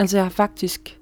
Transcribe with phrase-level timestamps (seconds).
[0.00, 1.00] Altså jeg har faktisk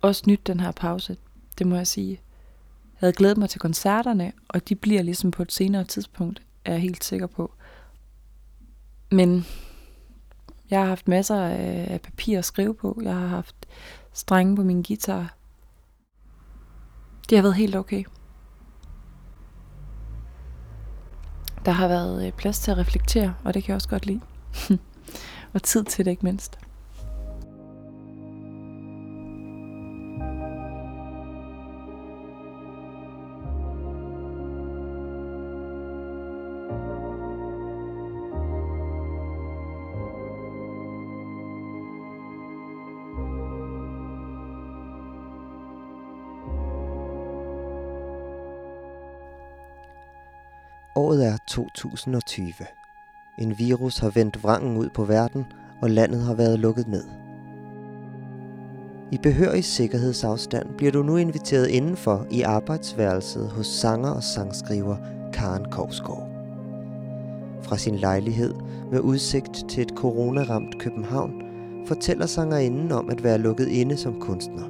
[0.00, 1.16] også nyt den her pause,
[1.58, 2.10] det må jeg sige.
[2.10, 6.72] Jeg havde glædet mig til koncerterne, og de bliver ligesom på et senere tidspunkt, er
[6.72, 7.54] jeg helt sikker på.
[9.10, 9.46] Men
[10.70, 13.00] jeg har haft masser af papir at skrive på.
[13.02, 13.56] Jeg har haft
[14.12, 15.36] strenge på min guitar.
[17.30, 18.04] Det har været helt okay.
[21.64, 24.20] Der har været øh, plads til at reflektere, og det kan jeg også godt lide.
[25.54, 26.58] og tid til det ikke mindst.
[51.50, 52.52] 2020.
[53.38, 55.44] En virus har vendt vrangen ud på verden,
[55.82, 57.04] og landet har været lukket ned.
[59.12, 64.96] I behørig sikkerhedsafstand bliver du nu inviteret indenfor i arbejdsværelset hos sanger og sangskriver
[65.32, 66.28] Karen Kovsgaard.
[67.62, 68.54] Fra sin lejlighed
[68.90, 71.32] med udsigt til et coronaramt København
[71.86, 74.68] fortæller sangerinden om at være lukket inde som kunstner.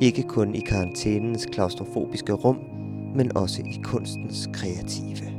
[0.00, 2.58] Ikke kun i karantænens klaustrofobiske rum,
[3.14, 5.35] men også i kunstens kreative.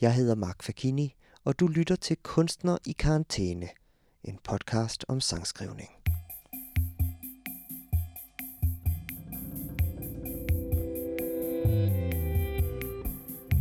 [0.00, 1.14] Jeg hedder Mark Fakini,
[1.44, 3.68] og du lytter til Kunstner i karantæne,
[4.24, 5.90] en podcast om sangskrivning.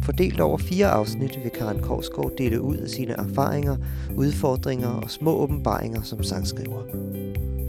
[0.03, 3.77] Fordelt over fire afsnit vil Karen Korsgaard dele ud af sine erfaringer,
[4.15, 6.83] udfordringer og små åbenbaringer som sangskriver.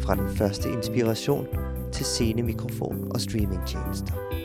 [0.00, 1.46] Fra den første inspiration
[1.92, 4.43] til scenemikrofon og streamingtjenester.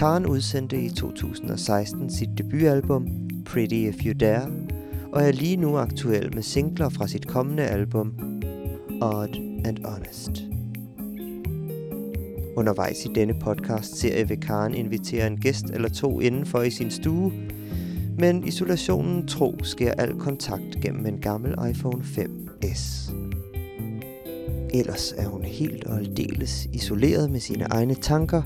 [0.00, 3.06] Karen udsendte i 2016 sit debutalbum
[3.44, 4.50] Pretty If You Dare,
[5.12, 8.14] og er lige nu aktuel med singler fra sit kommende album
[9.02, 10.30] Odd and Honest.
[12.56, 16.90] Undervejs i denne podcast serie vil Karen invitere en gæst eller to indenfor i sin
[16.90, 17.32] stue,
[18.18, 23.12] men isolationen tro sker al kontakt gennem en gammel iPhone 5S.
[24.74, 28.42] Ellers er hun helt og aldeles isoleret med sine egne tanker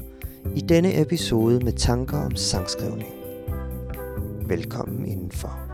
[0.56, 3.15] i denne episode med tanker om sangskrivning.
[4.49, 5.65] Velkommen indenfor.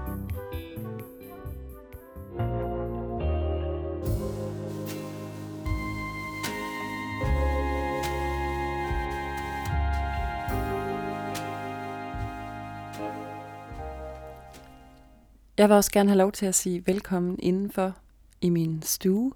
[15.59, 17.97] Jeg vil også gerne have lov til at sige velkommen indenfor
[18.41, 19.33] i min stue,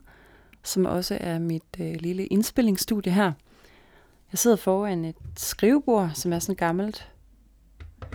[0.62, 3.32] som også er mit øh, lille indspillingsstudie her.
[4.34, 7.12] Jeg sidder foran et skrivebord, som er sådan et gammelt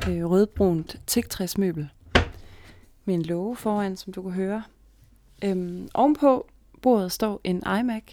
[0.10, 1.90] øh, rødbrunt tigtræsmøbel
[3.06, 4.64] med en låge foran, som du kan høre.
[5.44, 6.50] Øhm, ovenpå
[6.82, 8.04] bordet står en iMac,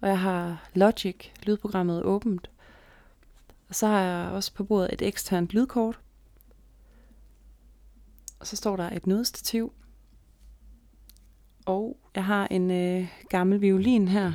[0.00, 2.50] og jeg har Logic, lydprogrammet, åbent.
[3.68, 6.00] Og så har jeg også på bordet et eksternt lydkort.
[8.40, 9.72] Og så står der et nødstativ.
[11.66, 14.32] Og jeg har en øh, gammel violin her.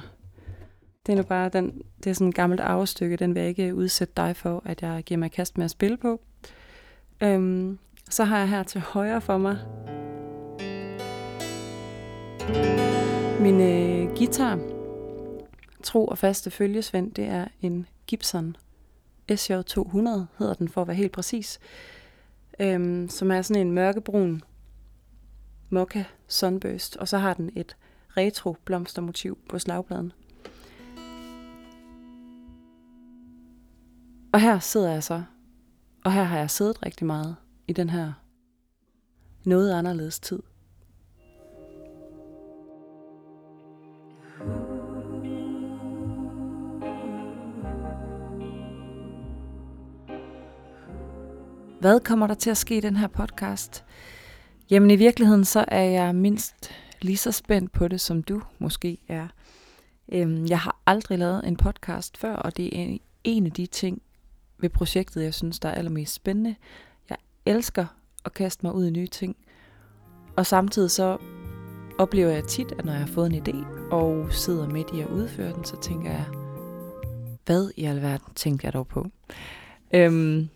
[1.09, 3.75] Det er nu bare den, det er sådan et gammelt arvestykke, den vil jeg ikke
[3.75, 6.21] udsætte dig for, at jeg giver mig kast med at spille på.
[7.21, 9.57] Øhm, så har jeg her til højre for mig
[13.41, 14.59] min øh, guitar.
[15.83, 18.55] Tro og faste følgesvend, det er en Gibson
[19.31, 20.09] SJ200,
[20.39, 21.59] hedder den for at være helt præcis.
[22.59, 24.41] Øhm, som er sådan en mørkebrun
[25.69, 27.75] Mokka Sunburst, og så har den et
[28.17, 30.13] retro blomstermotiv på slagpladen.
[34.33, 35.23] Og her sidder jeg så,
[36.05, 37.35] og her har jeg siddet rigtig meget
[37.67, 38.13] i den her
[39.43, 40.39] noget anderledes tid.
[51.79, 53.85] Hvad kommer der til at ske i den her podcast?
[54.69, 56.71] Jamen i virkeligheden så er jeg mindst
[57.01, 59.27] lige så spændt på det, som du måske er.
[60.11, 64.01] Øhm, jeg har aldrig lavet en podcast før, og det er en af de ting
[64.59, 66.55] ved projektet, jeg synes, der er allermest spændende.
[67.09, 67.85] Jeg elsker
[68.25, 69.35] at kaste mig ud i nye ting.
[70.35, 71.17] Og samtidig så
[71.97, 75.07] oplever jeg tit, at når jeg har fået en idé, og sidder midt i at
[75.07, 76.25] udføre den, så tænker jeg,
[77.45, 79.07] hvad i alverden tænkte jeg dog på?
[79.93, 80.49] Øhm,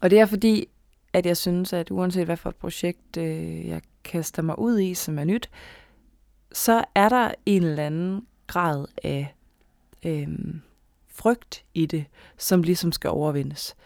[0.00, 0.68] og det er fordi,
[1.12, 4.94] at jeg synes, at uanset hvad for et projekt øh, jeg kaster mig ud i,
[4.94, 5.50] som er nyt,
[6.52, 9.34] så er der en eller anden grad af
[10.06, 10.28] øh,
[11.16, 12.04] frygt i det,
[12.38, 13.76] som ligesom skal overvindes.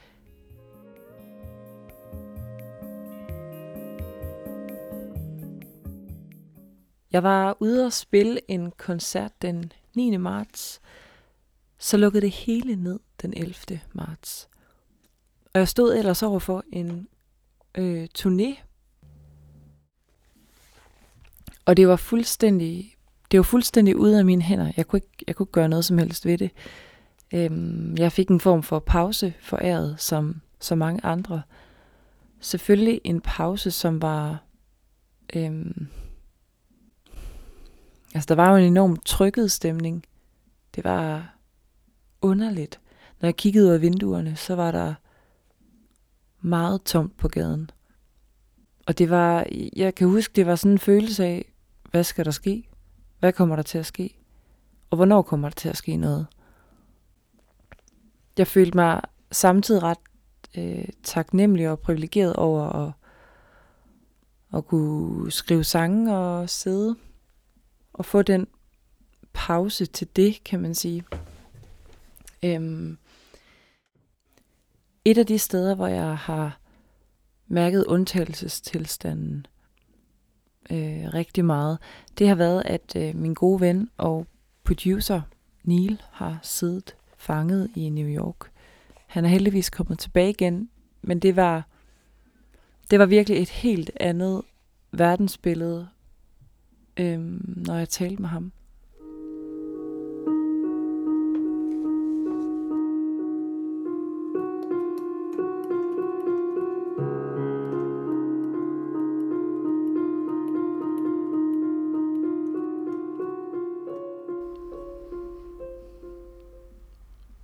[7.12, 10.16] Jeg var ude og spille en koncert den 9.
[10.16, 10.80] marts,
[11.78, 13.80] så lukkede det hele ned den 11.
[13.92, 14.48] marts.
[15.54, 17.08] Og jeg stod ellers over for en
[17.74, 18.62] øh, turné.
[21.64, 22.96] Og det var fuldstændig
[23.30, 24.72] det var fuldstændig ude af mine hænder.
[24.76, 26.50] Jeg kunne ikke, jeg kunne ikke gøre noget som helst ved det.
[27.34, 31.42] Øhm, jeg fik en form for pause foræret, som så mange andre.
[32.40, 34.42] Selvfølgelig en pause, som var...
[35.36, 35.86] Øhm,
[38.14, 40.04] altså, der var jo en enorm trykket stemning.
[40.74, 41.36] Det var
[42.22, 42.80] underligt.
[43.20, 44.94] Når jeg kiggede ud af vinduerne, så var der
[46.40, 47.70] meget tomt på gaden.
[48.86, 49.46] Og det var,
[49.76, 51.52] jeg kan huske, det var sådan en følelse af,
[51.90, 52.68] hvad skal der ske?
[53.18, 54.16] Hvad kommer der til at ske?
[54.90, 56.26] Og hvornår kommer der til at ske noget?
[58.40, 59.00] Jeg følte mig
[59.32, 59.98] samtidig ret
[60.56, 62.92] øh, taknemmelig og privilegeret over at,
[64.54, 66.96] at kunne skrive sange og sidde
[67.92, 68.46] og få den
[69.32, 71.04] pause til det, kan man sige.
[72.44, 72.98] Øhm,
[75.04, 76.60] et af de steder, hvor jeg har
[77.48, 79.46] mærket undtagelsestilstanden
[80.70, 81.78] øh, rigtig meget,
[82.18, 84.26] det har været, at øh, min gode ven og
[84.64, 85.20] producer
[85.64, 88.50] Neil har siddet fanget i New York.
[89.06, 90.70] Han er heldigvis kommet tilbage igen,
[91.02, 91.66] men det var,
[92.90, 94.42] det var virkelig et helt andet
[94.92, 95.88] verdensbillede,
[96.96, 98.52] øhm, når jeg talte med ham.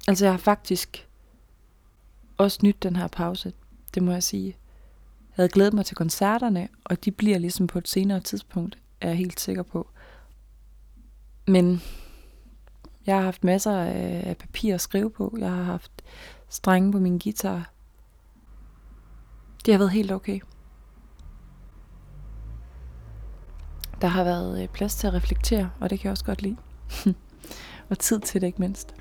[0.09, 1.09] Altså jeg har faktisk
[2.37, 3.53] også nyt den her pause,
[3.95, 4.47] det må jeg sige.
[4.47, 9.09] Jeg havde glædet mig til koncerterne, og de bliver ligesom på et senere tidspunkt, er
[9.09, 9.91] jeg helt sikker på.
[11.47, 11.83] Men
[13.07, 15.37] jeg har haft masser af papir at skrive på.
[15.39, 15.93] Jeg har haft
[16.49, 17.73] strenge på min guitar.
[19.67, 20.41] Det har været helt okay.
[24.01, 26.57] Der har været øh, plads til at reflektere, og det kan jeg også godt lide.
[27.91, 28.95] og tid til det ikke mindst.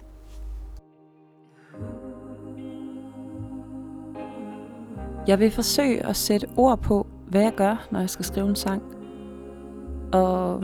[5.27, 8.55] Jeg vil forsøge at sætte ord på, hvad jeg gør, når jeg skal skrive en
[8.55, 8.81] sang.
[10.13, 10.63] Og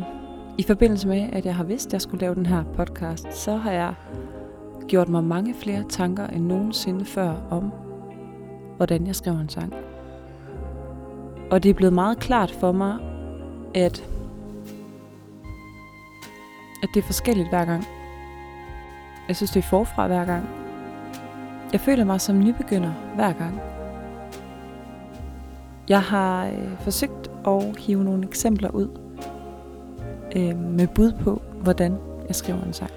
[0.58, 3.56] i forbindelse med, at jeg har vidst, at jeg skulle lave den her podcast, så
[3.56, 3.94] har jeg
[4.88, 7.72] gjort mig mange flere tanker end nogensinde før om,
[8.78, 9.74] hvordan jeg skriver en sang.
[11.52, 12.98] Og det er blevet meget klart for mig,
[13.76, 14.10] at,
[16.84, 17.84] at det er forskelligt hver gang.
[19.28, 20.50] Jeg synes, det er forfra hver gang.
[21.72, 23.62] Jeg føler mig som nybegynder hver gang.
[25.90, 28.88] Jeg har øh, forsøgt at hive nogle eksempler ud
[30.36, 31.98] øh, med bud på, hvordan
[32.28, 32.92] jeg skriver en sang.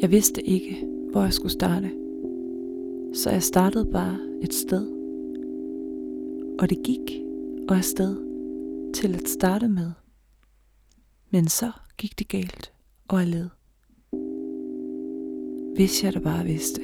[0.00, 1.90] Jeg vidste ikke, hvor jeg skulle starte.
[3.14, 4.86] Så jeg startede bare et sted.
[6.58, 7.22] Og det gik
[7.68, 8.16] og afsted
[8.94, 9.92] til at starte med.
[11.30, 12.72] Men så gik det galt
[13.08, 13.55] og jeg led.
[15.76, 16.80] Hvis jeg da bare vidste,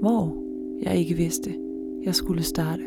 [0.00, 0.44] hvor
[0.82, 1.58] jeg ikke vidste,
[2.04, 2.82] jeg skulle starte.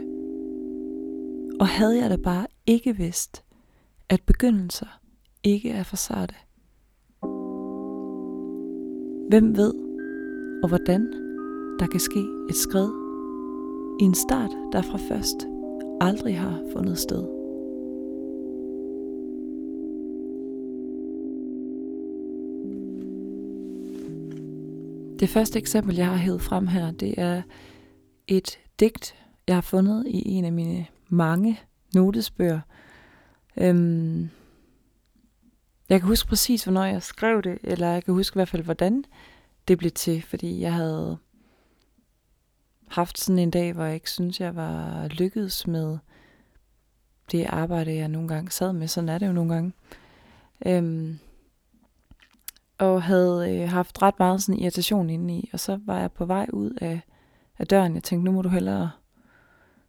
[1.60, 3.44] Og havde jeg da bare ikke vidst,
[4.10, 5.02] at begyndelser
[5.44, 6.36] ikke er for sarte.
[9.30, 9.74] Hvem ved,
[10.64, 11.02] og hvordan
[11.80, 12.90] der kan ske et skred
[14.02, 15.48] i en start, der fra først
[16.02, 17.41] aldrig har fundet sted.
[25.22, 27.42] Det første eksempel, jeg har hævet frem her, det er
[28.28, 29.16] et digt,
[29.48, 31.60] jeg har fundet i en af mine mange
[31.96, 32.60] notesbøger.
[33.58, 34.30] Øhm,
[35.90, 38.64] jeg kan huske præcis, hvornår jeg skrev det, eller jeg kan huske i hvert fald,
[38.64, 39.04] hvordan
[39.68, 41.18] det blev til, fordi jeg havde
[42.88, 45.98] haft sådan en dag, hvor jeg ikke synes, jeg var lykkedes med
[47.32, 48.88] det arbejde, jeg nogle gange sad med.
[48.88, 49.74] Sådan er det jo nogle gange.
[50.66, 51.20] Øhm,
[52.82, 56.48] og havde øh, haft ret meget sådan irritation indeni, og så var jeg på vej
[56.54, 57.02] ud af,
[57.58, 57.96] af døren.
[57.96, 58.92] Jeg tænkte, nu må du hellere,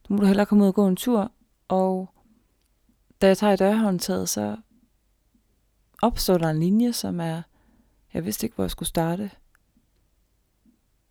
[0.08, 1.32] nu må du hellere komme ud og gå en tur,
[1.68, 2.10] og
[3.22, 4.56] da jeg tager i dørhåndtaget, så
[6.02, 7.42] opstår der en linje, som er,
[8.14, 9.30] jeg vidste ikke, hvor jeg skulle starte.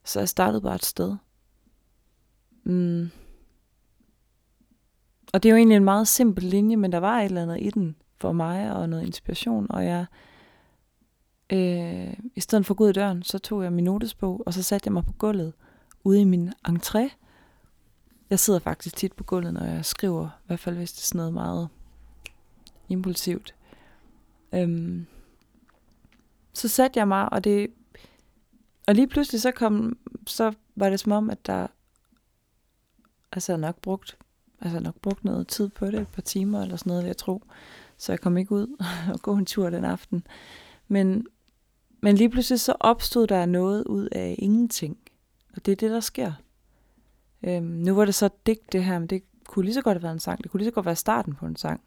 [0.03, 1.15] Så jeg startede bare et sted.
[2.63, 3.09] Mm.
[5.33, 7.61] Og det er jo egentlig en meget simpel linje, men der var et eller andet
[7.61, 10.30] i den for mig, og noget inspiration, og jeg Øh,
[11.51, 14.53] Øh, I stedet for at gå ud i døren, så tog jeg min notesbog, og
[14.53, 15.53] så satte jeg mig på gulvet
[16.03, 17.10] ude i min entré.
[18.29, 21.05] Jeg sidder faktisk tit på gulvet, når jeg skriver, i hvert fald hvis det er
[21.05, 21.70] sådan noget meget
[22.89, 23.55] impulsivt.
[24.53, 25.05] Øhm,
[26.53, 27.72] så satte jeg mig, og det
[28.88, 31.67] og lige pludselig så kom, så var det som om, at der,
[33.31, 34.17] altså jeg nok brugt,
[34.62, 37.41] altså nok brugt noget tid på det, et par timer eller sådan noget, jeg tror.
[37.98, 38.67] Så jeg kom ikke ud
[39.13, 40.24] og gå en tur den aften.
[40.88, 41.27] Men,
[42.01, 44.98] men lige pludselig så opstod der noget ud af ingenting.
[45.53, 46.34] Og det er det, der sker.
[47.43, 50.03] Øhm, nu var det så digt det her, men det kunne lige så godt have
[50.03, 50.43] været en sang.
[50.43, 51.81] Det kunne lige så godt være starten på en sang.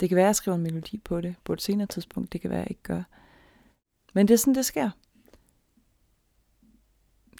[0.00, 2.32] Det kan være, at jeg skriver en melodi på det på et senere tidspunkt.
[2.32, 3.02] Det kan være, at jeg ikke gør.
[4.14, 4.90] Men det er sådan, det sker.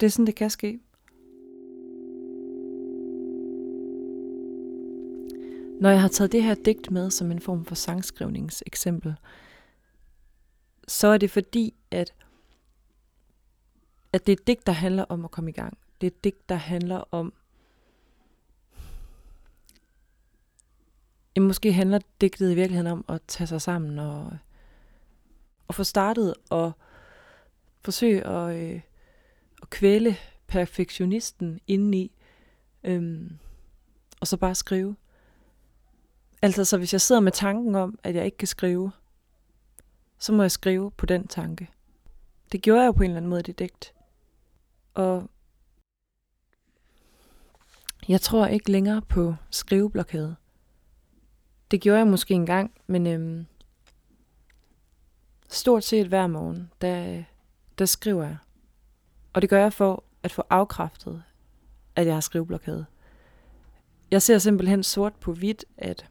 [0.00, 0.80] Det er sådan, det kan ske.
[5.80, 9.14] Når jeg har taget det her digt med som en form for sangskrivningseksempel,
[10.88, 12.14] så er det fordi, at,
[14.12, 15.78] at det er et digt, der handler om at komme i gang.
[16.00, 17.32] Det er et digt, der handler om...
[21.36, 24.36] Jamen, måske handler digtet i virkeligheden om at tage sig sammen og,
[25.68, 26.72] og få startet og
[27.82, 28.80] forsøge at, øh,
[29.62, 32.12] at kvæle perfektionisten indeni,
[32.84, 33.38] øhm,
[34.20, 34.96] og så bare skrive.
[36.42, 38.92] Altså, så hvis jeg sidder med tanken om, at jeg ikke kan skrive,
[40.20, 41.70] så må jeg skrive på den tanke.
[42.52, 43.94] Det gjorde jeg jo på en eller anden måde i det digt.
[44.94, 45.30] Og
[48.08, 50.36] jeg tror ikke længere på skriveblokade.
[51.70, 53.46] Det gjorde jeg måske engang, men øhm,
[55.48, 57.22] stort set hver morgen, der,
[57.78, 58.36] der skriver jeg.
[59.32, 61.22] Og det gør jeg for at få afkræftet,
[61.96, 62.86] at jeg har skriveblokade.
[64.10, 66.08] Jeg ser simpelthen sort på hvidt, at,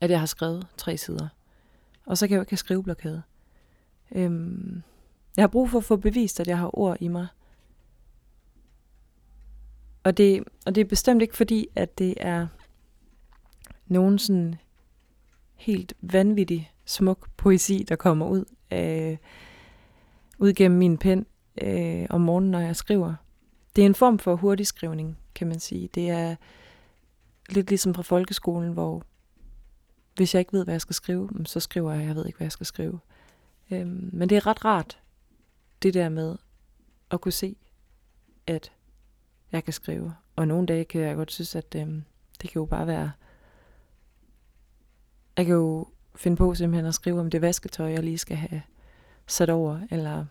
[0.00, 1.28] at jeg har skrevet tre sider.
[2.06, 3.22] Og så kan jeg jo ikke have skriveblokade.
[4.12, 4.82] Øhm,
[5.36, 7.26] jeg har brug for at få bevist, at jeg har ord i mig.
[10.04, 12.46] Og det, og det er bestemt ikke fordi, at det er
[13.86, 14.54] nogen sådan
[15.54, 19.18] helt vanvittig smuk poesi, der kommer ud af,
[20.38, 21.26] ud gennem min pen
[21.62, 23.14] øh, om morgenen, når jeg skriver.
[23.76, 25.88] Det er en form for hurtig skrivning, kan man sige.
[25.94, 26.36] Det er
[27.48, 29.02] lidt ligesom fra folkeskolen, hvor
[30.16, 32.36] hvis jeg ikke ved, hvad jeg skal skrive, mm, så skriver jeg, jeg ved ikke,
[32.36, 32.98] hvad jeg skal skrive.
[33.70, 34.98] Øhm, men det er ret rart,
[35.82, 36.36] det der med
[37.10, 37.56] at kunne se,
[38.46, 38.72] at
[39.52, 40.14] jeg kan skrive.
[40.36, 42.04] Og nogle dage kan jeg godt synes, at øhm,
[42.42, 43.12] det kan jo bare være...
[45.36, 48.62] Jeg kan jo finde på simpelthen at skrive om det vasketøj, jeg lige skal have
[49.26, 50.24] sat over, eller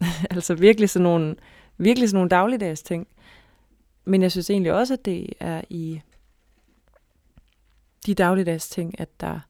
[0.30, 1.36] altså virkelig sådan nogle,
[1.76, 3.06] virkelig sådan nogle dagligdags ting.
[4.04, 6.00] Men jeg synes egentlig også, at det er i
[8.06, 9.40] de dagligdags ting, at der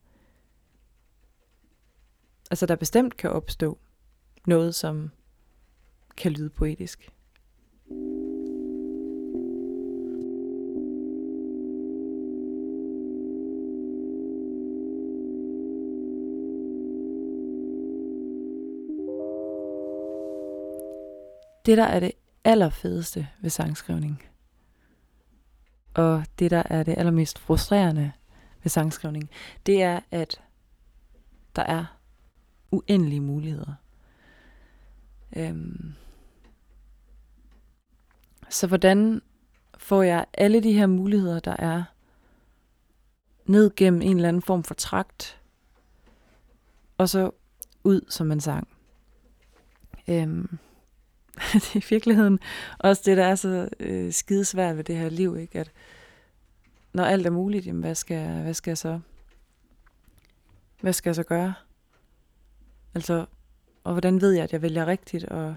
[2.51, 3.79] altså der bestemt kan opstå
[4.47, 5.11] noget, som
[6.17, 7.11] kan lyde poetisk.
[21.67, 22.13] Det, der er det
[22.45, 24.23] allerfedeste ved sangskrivning,
[25.95, 28.13] og det, der er det allermest frustrerende
[28.65, 29.31] ved sangskrivning,
[29.67, 30.41] det er, at
[31.57, 31.99] der er
[32.71, 33.75] uendelige muligheder.
[35.37, 35.95] Øhm.
[38.49, 39.23] Så hvordan
[39.79, 41.85] får jeg alle de her muligheder, der er,
[43.47, 45.41] ned gennem en eller anden form for trakt,
[46.99, 47.31] og så
[47.85, 48.69] ud som en sang?
[50.09, 50.59] Øhm.
[51.53, 52.39] det er i virkeligheden
[52.79, 55.61] også det, der er så øh, skidesvært ved det her liv, ikke?
[55.61, 55.73] At
[56.95, 59.01] når alt er muligt, jamen hvad skal, hvad skal jeg så?
[60.81, 61.55] Hvad skal jeg så gøre?
[62.95, 63.27] Altså,
[63.85, 65.57] og hvordan ved jeg, at jeg vælger rigtigt, og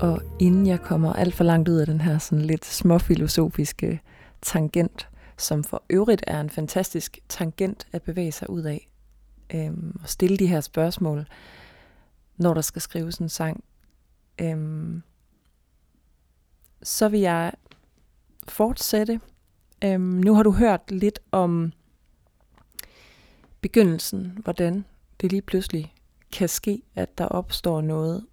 [0.00, 4.00] Og inden jeg kommer alt for langt ud af den her sådan lidt småfilosofiske
[4.42, 8.90] tangent, som for øvrigt er en fantastisk tangent at bevæge sig ud af,
[9.54, 11.26] øhm, og stille de her spørgsmål,
[12.36, 13.64] når der skal skrives en sang,
[14.40, 15.02] øhm,
[16.82, 17.52] så vil jeg
[18.48, 19.20] fortsætte.
[19.84, 21.72] Øhm, nu har du hørt lidt om
[23.60, 24.84] begyndelsen, hvordan
[25.20, 25.94] det lige pludselig
[26.32, 28.26] kan ske, at der opstår noget,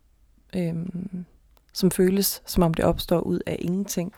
[0.55, 1.25] øhm,
[1.73, 4.13] som føles, som om det opstår ud af ingenting,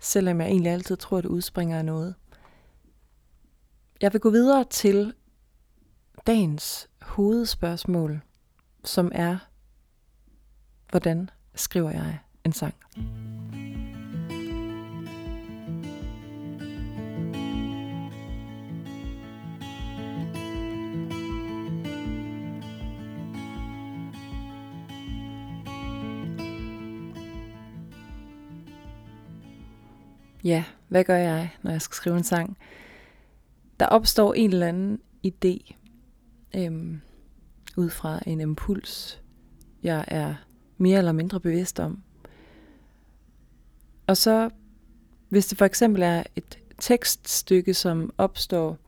[0.00, 2.14] selvom jeg egentlig altid tror, at det udspringer af noget.
[4.00, 5.14] Jeg vil gå videre til
[6.26, 8.20] dagens hovedspørgsmål,
[8.84, 9.38] som er,
[10.90, 12.74] hvordan skriver jeg en sang?
[30.44, 32.58] Ja, hvad gør jeg, når jeg skal skrive en sang?
[33.80, 35.74] Der opstår en eller anden idé
[36.56, 37.00] øhm,
[37.76, 39.22] ud fra en impuls,
[39.82, 40.34] jeg er
[40.78, 42.02] mere eller mindre bevidst om.
[44.06, 44.50] Og så,
[45.28, 48.78] hvis det for eksempel er et tekststykke, som opstår,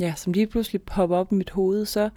[0.00, 2.10] ja, som lige pludselig popper op i mit hoved, så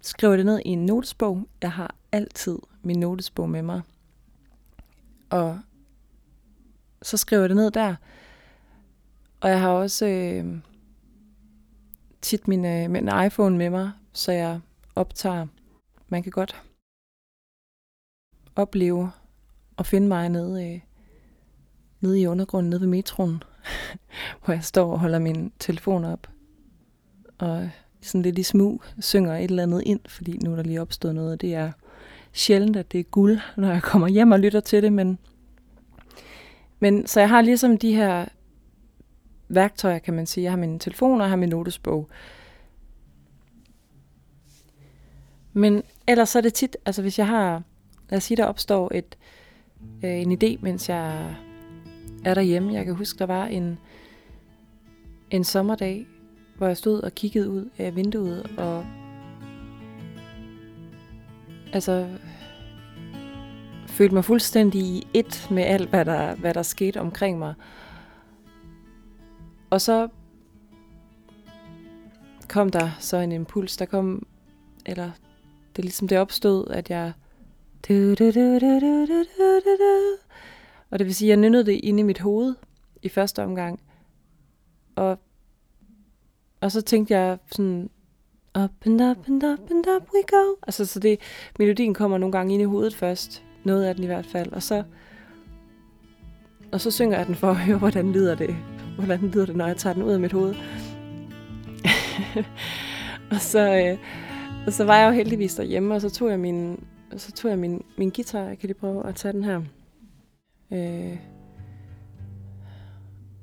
[0.00, 1.48] skriver jeg det ned i en notesbog.
[1.62, 3.82] Jeg har altid min notesbog med mig.
[5.30, 5.60] Og
[7.02, 7.94] så skriver jeg det ned der.
[9.40, 10.56] Og jeg har også øh,
[12.22, 14.60] tit min, øh, min iPhone med mig, så jeg
[14.94, 15.46] optager.
[16.08, 16.62] Man kan godt
[18.56, 19.10] opleve
[19.76, 20.80] og finde mig nede, øh,
[22.00, 23.42] nede i undergrunden, nede ved metroen,
[24.44, 26.26] hvor jeg står og holder min telefon op.
[27.38, 30.80] Og sådan lidt i smug synger et eller andet ind, fordi nu er der lige
[30.80, 31.40] opstået noget.
[31.40, 31.72] Det er
[32.32, 35.18] sjældent, at det er guld, når jeg kommer hjem og lytter til det, men,
[36.80, 38.26] men så jeg har ligesom de her
[39.48, 40.44] værktøjer, kan man sige.
[40.44, 42.08] Jeg har min telefon, og jeg har min notesbog.
[45.52, 47.62] Men ellers så er det tit, altså hvis jeg har,
[48.08, 49.18] lad os sige, der opstår et,
[50.04, 51.36] øh, en idé, mens jeg
[52.24, 52.72] er derhjemme.
[52.72, 53.78] Jeg kan huske, der var en,
[55.30, 56.06] en sommerdag,
[56.56, 58.86] hvor jeg stod og kiggede ud af vinduet, og
[61.72, 62.08] altså
[64.00, 67.54] følte mig fuldstændig i et med alt, hvad der, hvad der skete omkring mig.
[69.70, 70.08] Og så
[72.48, 74.26] kom der så en impuls, der kom,
[74.86, 75.10] eller
[75.76, 77.12] det er ligesom det opstod, at jeg
[80.90, 82.54] og det vil sige, at jeg nynnede det inde i mit hoved
[83.02, 83.80] i første omgang.
[84.96, 85.18] Og,
[86.60, 87.90] og så tænkte jeg sådan,
[88.64, 90.54] up and up and up and up we go.
[90.62, 91.20] Altså, så det,
[91.58, 93.44] melodien kommer nogle gange ind i hovedet først.
[93.64, 94.52] Noget af den i hvert fald.
[94.52, 94.82] Og så,
[96.72, 98.56] og så synger jeg den for at høre, hvordan lyder det.
[98.98, 100.54] Hvordan lyder det, når jeg tager den ud af mit hoved.
[103.32, 103.98] og så, øh,
[104.66, 106.84] og så var jeg jo heldigvis derhjemme, og så tog jeg min,
[107.16, 108.48] så tog jeg min, min guitar.
[108.48, 109.62] Jeg kan lige prøve at tage den her.
[110.72, 111.16] Øh,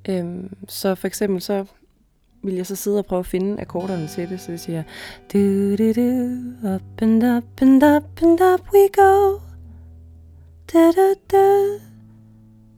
[0.09, 1.65] øh, så for eksempel så
[2.43, 4.83] vil jeg så sidde og prøve at finde akkorderne til det, så det siger
[5.33, 9.46] do, do, do, up and up and up and up we go.
[10.73, 11.77] Da, da, da,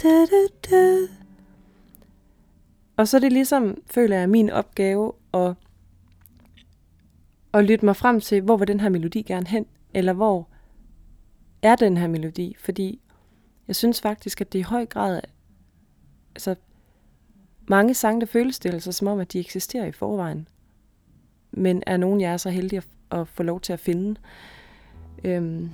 [0.03, 1.07] da, da, da.
[2.97, 5.53] Og så er det ligesom, føler jeg, min opgave at,
[7.53, 10.47] at lytte mig frem til, hvor vil den her melodi gerne hen, eller hvor
[11.61, 13.01] er den her melodi, fordi
[13.67, 15.21] jeg synes faktisk, at det i høj grad,
[16.35, 16.55] altså
[17.67, 20.47] mange sange, der føles det altså som om, at de eksisterer i forvejen,
[21.51, 22.87] men er nogen, jeg er så heldig at,
[23.19, 24.19] at få lov til at finde.
[25.23, 25.69] Øhm,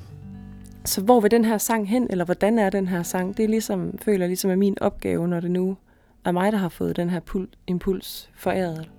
[0.85, 3.37] så hvor vil den her sang hen, eller hvordan er den her sang?
[3.37, 5.77] Det er ligesom, føler jeg ligesom er min opgave, når det nu
[6.25, 8.91] er mig, der har fået den her pul- impuls foræret.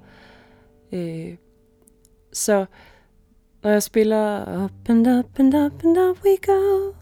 [0.92, 1.36] Øh,
[2.32, 2.66] så
[3.62, 6.92] når jeg spiller Up and up and up and up we go,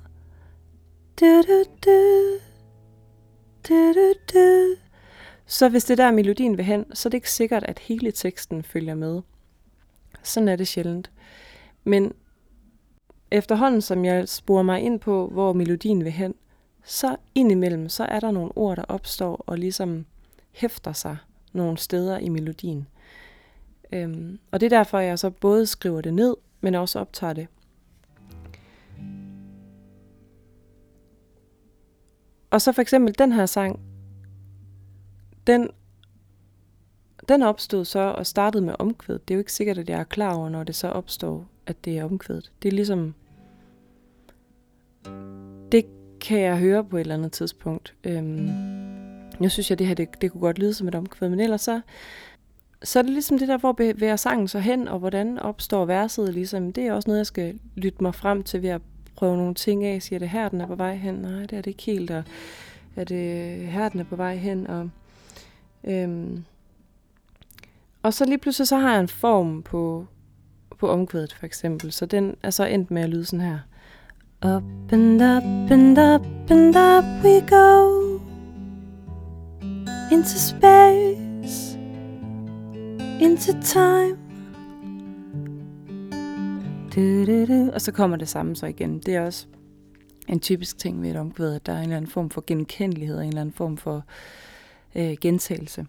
[1.20, 2.38] du, du, du,
[3.68, 4.76] du, du, du.
[5.46, 8.62] Så hvis det der melodien vil hen, så er det ikke sikkert, at hele teksten
[8.62, 9.22] følger med.
[10.22, 11.10] Sådan er det sjældent.
[11.84, 12.12] Men
[13.34, 16.34] efterhånden, som jeg sporer mig ind på, hvor melodien vil hen,
[16.84, 20.06] så indimellem, så er der nogle ord, der opstår og ligesom
[20.52, 21.16] hæfter sig
[21.52, 22.86] nogle steder i melodien.
[23.92, 27.46] Øhm, og det er derfor, jeg så både skriver det ned, men også optager det.
[32.50, 33.80] Og så for eksempel den her sang,
[35.46, 35.68] den,
[37.28, 39.28] den opstod så og startede med omkvædet.
[39.28, 41.84] Det er jo ikke sikkert, at jeg er klar over, når det så opstår, at
[41.84, 42.52] det er omkvædet.
[42.62, 43.14] Det er ligesom...
[45.72, 45.84] Det
[46.20, 47.94] kan jeg høre på et eller andet tidspunkt.
[48.04, 48.50] Øhm,
[49.38, 51.60] nu synes jeg, det her det, det kunne godt lyde som et omkvæd, men ellers
[51.60, 51.80] så,
[52.82, 56.34] så er det ligesom det der, hvor bevæger sangen så hen, og hvordan opstår verset
[56.34, 56.72] ligesom.
[56.72, 58.80] Det er også noget, jeg skal lytte mig frem til ved at
[59.16, 60.02] prøve nogle ting af.
[60.02, 61.14] Siger det her, den er på vej hen?
[61.14, 62.10] Nej, det er det ikke helt.
[62.10, 62.22] Og
[62.96, 64.66] er det her, den er på vej hen?
[64.66, 64.90] Og,
[65.84, 66.44] øhm,
[68.02, 70.06] og så lige pludselig, så har jeg en form på,
[70.78, 71.92] på omkvædet, for eksempel.
[71.92, 73.58] Så den er så endt med at lyde sådan her.
[74.44, 78.20] Up and up and up and up we go
[80.12, 81.78] Into space
[83.20, 84.24] Into time
[86.94, 87.70] du, du, du.
[87.72, 88.98] Og så kommer det samme så igen.
[88.98, 89.46] Det er også
[90.28, 93.20] en typisk ting ved et omkvæd, at der er en eller anden form for genkendelighed,
[93.20, 94.04] en eller anden form for
[94.94, 95.86] øh, gentagelse.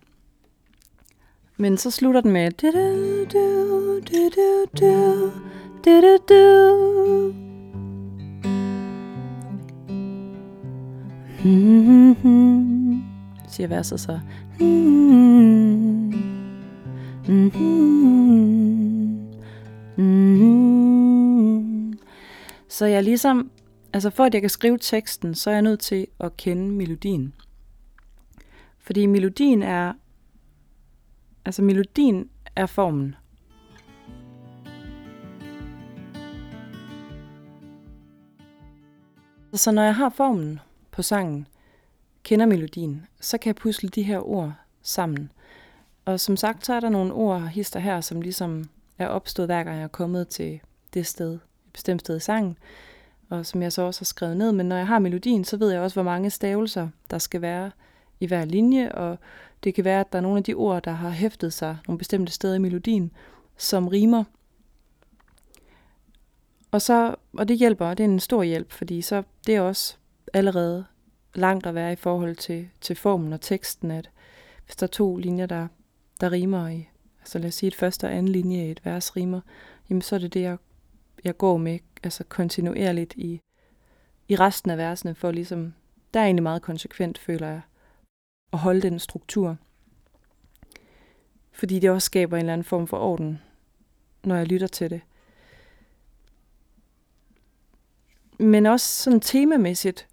[1.58, 5.32] Men så slutter den med du, du, du, du, du,
[5.86, 7.45] du, du, du.
[11.46, 13.04] Mm-hmm.
[13.48, 14.20] siger verset så.
[14.60, 16.14] Mm-hmm.
[19.98, 22.00] Mm-hmm.
[22.68, 23.52] Så jeg ligesom,
[23.94, 27.34] altså for at jeg kan skrive teksten, så er jeg nødt til at kende melodien.
[28.80, 29.94] Fordi melodien er,
[31.46, 33.16] altså melodien er formen.
[39.54, 40.60] Så når jeg har formen
[40.96, 41.48] på sangen,
[42.24, 45.32] kender melodien, så kan jeg pusle de her ord sammen.
[46.06, 49.64] Og som sagt, så er der nogle ord hister her, som ligesom er opstået hver
[49.64, 50.60] gang jeg er kommet til
[50.94, 51.40] det sted, et
[51.74, 52.58] bestemt sted i sangen,
[53.30, 54.52] og som jeg så også har skrevet ned.
[54.52, 57.72] Men når jeg har melodien, så ved jeg også, hvor mange stavelser der skal være
[58.20, 59.20] i hver linje, og
[59.64, 61.98] det kan være, at der er nogle af de ord, der har hæftet sig nogle
[61.98, 63.12] bestemte steder i melodien,
[63.58, 64.24] som rimer.
[66.72, 69.62] Og, så, og det hjælper, og det er en stor hjælp, fordi så det er
[69.62, 69.98] også
[70.36, 70.86] allerede
[71.34, 74.10] langt at være i forhold til, til formen og teksten, at
[74.66, 75.68] hvis der er to linjer, der,
[76.22, 79.16] der rimer i, altså lad os sige et første og anden linje i et vers
[79.16, 79.42] rimer,
[79.90, 80.58] jamen så er det det, jeg,
[81.24, 83.42] jeg går med, altså kontinuerligt i,
[84.28, 85.74] i resten af versene, for ligesom,
[86.14, 87.62] der er egentlig meget konsekvent, føler jeg,
[88.54, 89.58] at holde den struktur.
[91.52, 93.42] Fordi det også skaber en eller anden form for orden,
[94.24, 95.02] når jeg lytter til det.
[98.40, 100.08] Men også sådan temamæssigt,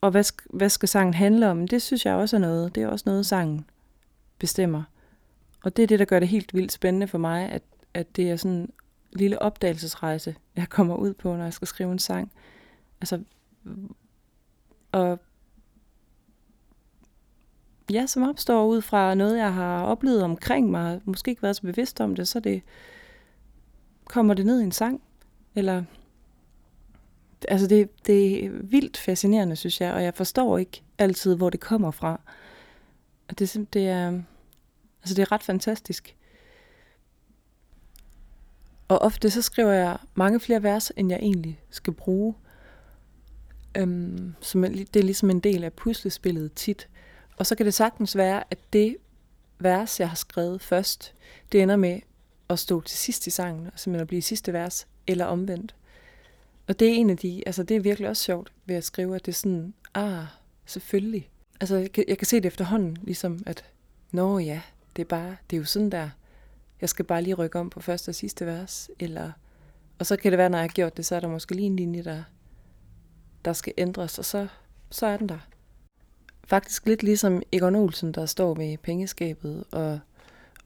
[0.00, 2.74] og hvad, hvad skal sangen handle om, det synes jeg også er noget.
[2.74, 3.66] Det er også noget, sangen
[4.38, 4.82] bestemmer.
[5.64, 7.62] Og det er det, der gør det helt vildt spændende for mig, at,
[7.94, 8.70] at det er sådan en
[9.12, 12.32] lille opdagelsesrejse, jeg kommer ud på, når jeg skal skrive en sang.
[13.00, 13.22] Altså,
[14.92, 15.20] og
[17.90, 21.62] ja, som opstår ud fra noget, jeg har oplevet omkring mig, måske ikke været så
[21.62, 22.62] bevidst om det, så det
[24.04, 25.02] kommer det ned i en sang,
[25.54, 25.84] eller
[27.48, 31.60] altså det, det er vildt fascinerende, synes jeg, og jeg forstår ikke altid, hvor det
[31.60, 32.20] kommer fra.
[33.28, 34.08] Og det, det er,
[35.02, 36.16] altså det er ret fantastisk.
[38.88, 42.34] Og ofte så skriver jeg mange flere vers, end jeg egentlig skal bruge.
[43.76, 46.88] Øhm, som er, det er ligesom en del af puslespillet tit.
[47.36, 48.96] Og så kan det sagtens være, at det
[49.58, 51.14] vers, jeg har skrevet først,
[51.52, 52.00] det ender med
[52.48, 55.74] at stå til sidst i sangen, og simpelthen at blive sidste vers, eller omvendt.
[56.68, 59.14] Og det er en af de, altså det er virkelig også sjovt ved at skrive,
[59.14, 60.24] at det er sådan, ah,
[60.66, 61.30] selvfølgelig.
[61.60, 63.64] Altså jeg kan, jeg kan se det efterhånden, ligesom at,
[64.12, 64.60] nå ja,
[64.96, 66.10] det er bare, det er jo sådan der,
[66.80, 69.32] jeg skal bare lige rykke om på første og sidste vers, eller,
[69.98, 71.66] og så kan det være, når jeg har gjort det, så er der måske lige
[71.66, 72.22] en linje, der,
[73.44, 74.46] der skal ændres, og så,
[74.90, 75.38] så er den der.
[76.44, 79.98] Faktisk lidt ligesom Egon Olsen, der står med pengeskabet og,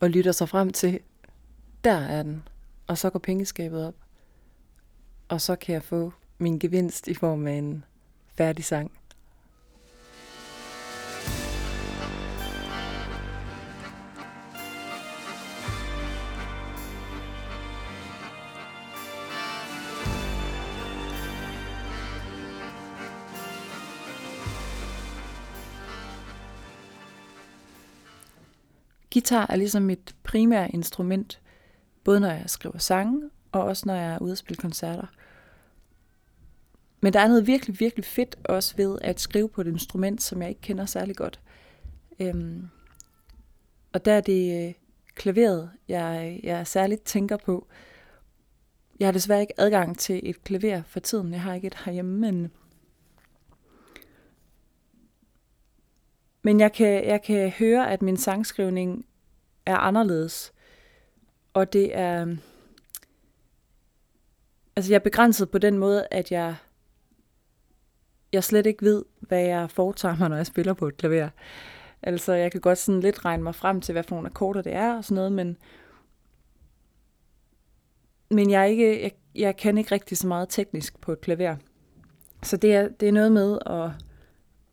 [0.01, 1.01] og lytter sig frem til,
[1.85, 2.49] der er den,
[2.87, 3.95] og så går pengeskabet op
[5.31, 7.85] og så kan jeg få min gevinst i form af en
[8.37, 8.93] færdig sang.
[29.13, 31.41] Guitar er ligesom mit primære instrument,
[32.05, 35.07] både når jeg skriver sange, og også når jeg er ude og spille koncerter.
[37.01, 40.43] Men der er noget virkelig, virkelig fedt også ved at skrive på et instrument, som
[40.43, 41.41] jeg ikke kender særlig godt.
[42.21, 42.69] Øhm,
[43.93, 44.75] og der er det øh,
[45.15, 47.67] klaveret, jeg, jeg særligt tænker på.
[48.99, 51.33] Jeg har desværre ikke adgang til et klaver for tiden.
[51.33, 52.53] Jeg har ikke et herhjemme, men...
[56.43, 59.07] Men jeg kan, jeg kan høre, at min sangskrivning
[59.67, 60.53] er anderledes.
[61.53, 62.37] Og det er...
[64.77, 66.57] Altså jeg er begrænset på den måde, at jeg
[68.33, 71.29] jeg slet ikke ved, hvad jeg foretager mig, når jeg spiller på et klaver.
[72.03, 74.75] Altså, jeg kan godt sådan lidt regne mig frem til, hvad for nogle akkorder det
[74.75, 75.57] er og sådan noget, men,
[78.31, 81.57] men jeg, ikke, jeg, jeg kan ikke rigtig så meget teknisk på et klaver.
[82.43, 83.91] Så det er, det er noget med at,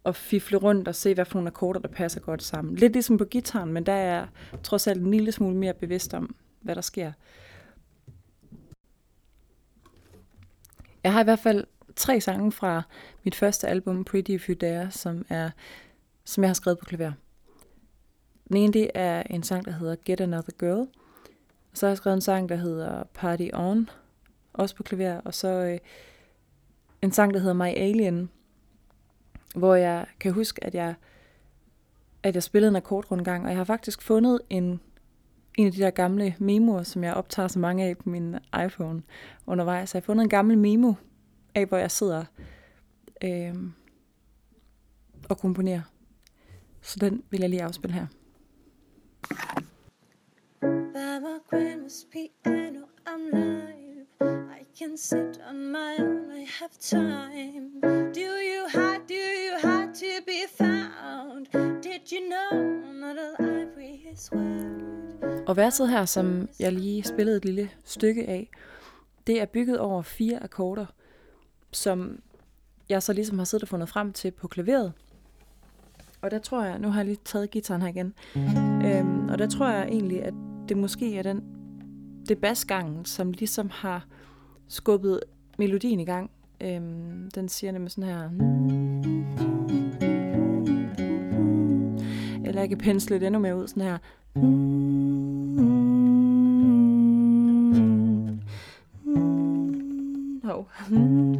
[0.05, 2.75] at fifle rundt og se, hvad for nogle akkorder, der passer godt sammen.
[2.75, 4.27] Lidt ligesom på gitaren, men der er jeg
[4.63, 7.11] trods alt en lille smule mere bevidst om, hvad der sker.
[11.03, 11.63] Jeg har i hvert fald
[11.97, 12.81] tre sange fra
[13.23, 15.49] mit første album, Pretty If You Dare, som, er,
[16.25, 17.11] som jeg har skrevet på klaver.
[18.47, 20.87] Den ene det er en sang, der hedder Get Another Girl.
[21.71, 23.89] Og så har jeg skrevet en sang, der hedder Party On,
[24.53, 25.21] også på klaver.
[25.25, 25.79] Og så øh,
[27.01, 28.29] en sang, der hedder My Alien,
[29.55, 30.95] hvor jeg kan huske, at jeg,
[32.23, 34.79] at jeg spillede en akkordrundgang, og jeg har faktisk fundet en,
[35.57, 39.03] en af de der gamle memoer, som jeg optager så mange af på min iPhone
[39.47, 39.89] undervejs.
[39.89, 40.93] Så jeg har fundet en gammel memo
[41.57, 42.25] af, hvor jeg sidder
[43.23, 43.55] øh,
[45.29, 45.81] og komponerer.
[46.81, 48.07] Så den vil jeg lige afspille her.
[50.61, 54.05] By my grandma's piano, I'm live.
[54.61, 57.81] I can sit on my own, I have time.
[58.13, 61.45] Do you hide, do you hide to be found?
[61.83, 62.51] Did you know
[62.93, 65.47] not all ivory is white?
[65.47, 68.49] Og verset her, som jeg lige spillede et lille stykke af,
[69.27, 70.85] det er bygget over fire akkorder,
[71.71, 72.19] som
[72.89, 74.93] jeg så ligesom har siddet og fundet frem til på klaveret.
[76.21, 78.13] Og der tror jeg, nu har jeg lige taget gitaren her igen,
[78.85, 80.33] øhm, og der tror jeg egentlig, at
[80.69, 81.43] det måske er den,
[82.27, 84.05] det basgangen, som ligesom har
[84.67, 85.19] skubbet
[85.57, 86.31] melodien i gang.
[86.61, 88.29] Øhm, den siger nemlig sådan her.
[92.47, 93.97] Eller jeg kan pensle det endnu mere ud, sådan her.
[100.71, 101.35] Hov.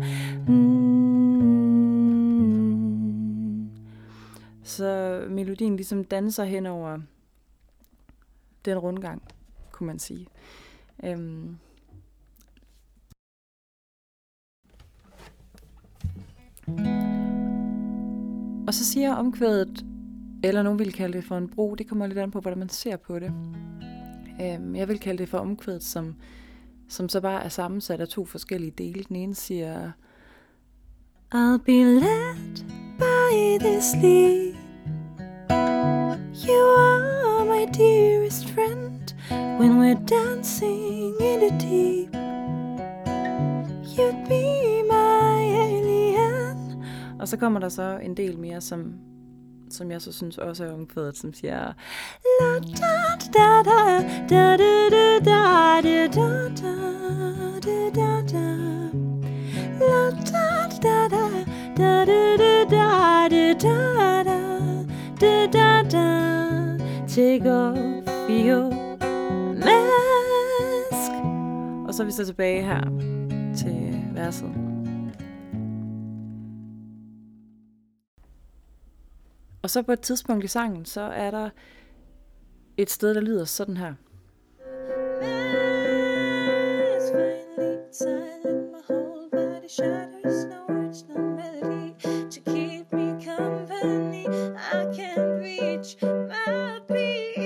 [4.64, 7.00] Så melodien ligesom danser hen over
[8.66, 9.22] den rundgang,
[9.72, 10.28] kunne man sige.
[11.04, 11.58] Øhm.
[18.68, 19.86] Og så siger omkvædet,
[20.44, 22.70] eller nogen vil kalde det for en bro, det kommer lidt an på, hvordan man
[22.70, 23.34] ser på det.
[24.42, 26.16] Øhm, jeg vil kalde det for omkvædet, som,
[26.90, 29.04] som så bare er sammensat af to forskellige dele.
[29.04, 29.92] Den ene siger,
[31.36, 32.64] I'll be led
[32.98, 34.54] by this lead.
[36.48, 39.16] You are my dearest friend
[39.60, 42.16] when we're dancing in the deep.
[43.84, 46.84] You'd be my alien.
[47.20, 48.94] og så kommer der så en del mere, som,
[49.78, 51.74] som jeg så synes også er omkvædet, som siger...
[67.10, 67.78] Take off
[68.30, 68.70] your
[69.54, 71.12] mask.
[71.88, 72.82] Og så er vi så tilbage her
[73.58, 74.67] til verset.
[79.68, 81.50] Og så på et tidspunkt i sangen, så er der
[82.78, 83.94] et sted, der lyder sådan her.
[85.22, 90.46] Mask finally silent, my whole body shudders.
[90.46, 91.94] No words, no melody
[92.32, 94.26] to keep me company.
[94.56, 97.44] I can't reach my peace.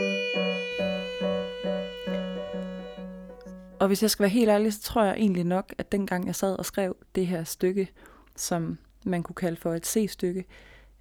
[3.80, 6.36] Og hvis jeg skal være helt ærlig, så tror jeg egentlig nok, at dengang jeg
[6.36, 7.92] sad og skrev det her stykke,
[8.36, 10.46] som man kunne kalde for et C-stykke,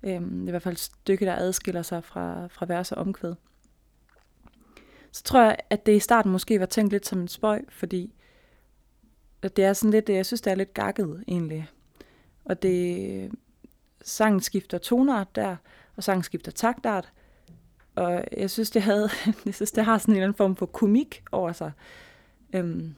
[0.02, 2.98] øhm, det er i hvert fald et stykke, der adskiller sig fra, fra vers og
[2.98, 3.34] omkvæd,
[5.12, 8.14] så tror jeg, at det i starten måske var tænkt lidt som en spøj, fordi
[9.42, 11.68] det er sådan lidt, jeg synes, det er lidt gakket egentlig.
[12.44, 13.30] Og det,
[14.02, 15.56] sangen skifter tonart der,
[15.96, 17.12] og sangen skifter taktart,
[17.94, 19.08] og jeg synes, det havde,
[19.46, 21.72] jeg synes, det har sådan en eller anden form for komik over sig.
[22.52, 22.94] Øhm.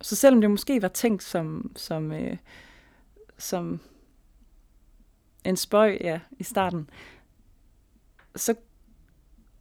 [0.00, 2.36] Så selvom det måske var tænkt som, som, øh,
[3.38, 3.80] som
[5.48, 6.90] en spøj ja, i starten,
[8.36, 8.54] så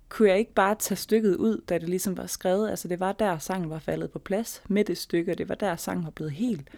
[0.09, 2.69] kunne jeg ikke bare tage stykket ud, da det ligesom var skrevet.
[2.69, 5.55] Altså det var der, sangen var faldet på plads med det stykke, og det var
[5.55, 6.69] der, sangen var blevet helt.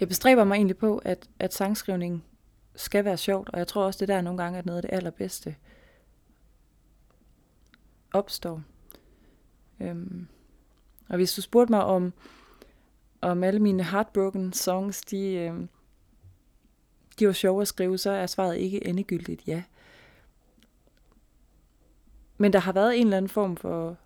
[0.00, 2.22] Jeg bestræber mig egentlig på, at, at sangskrivningen
[2.74, 4.96] skal være sjovt, og jeg tror også, det der nogle gange er noget af det
[4.96, 5.56] allerbedste
[8.12, 8.62] opstår.
[9.80, 10.28] Øhm.
[11.08, 12.12] Og hvis du spurgte mig om,
[13.20, 15.68] om alle mine heartbroken songs, de, øhm,
[17.18, 19.62] de var sjove at skrive, så er svaret ikke endegyldigt ja.
[22.38, 23.96] Men der har været en eller anden form for...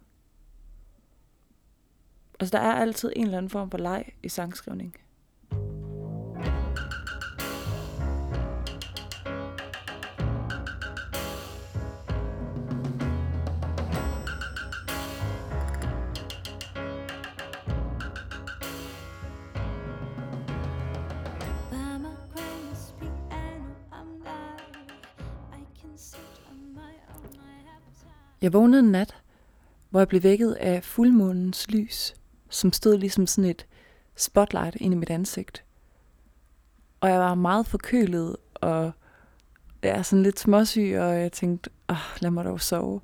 [2.40, 4.96] Altså, der er altid en eller anden form for leg i sangskrivning.
[28.40, 29.16] Jeg vågnede en nat,
[29.90, 32.14] hvor jeg blev vækket af fuldmånens lys,
[32.51, 33.66] som stod ligesom sådan et
[34.16, 35.64] spotlight ind i mit ansigt.
[37.01, 38.92] Og jeg var meget forkølet, og
[39.83, 43.01] jeg er sådan lidt småsyg, og jeg tænkte, oh, lad mig dog sove.